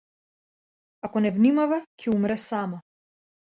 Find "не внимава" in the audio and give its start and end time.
1.27-1.79